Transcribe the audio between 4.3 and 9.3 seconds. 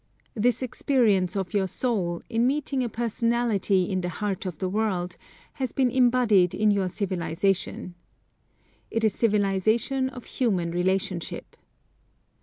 of the world, has been embodied in your civilisation. It is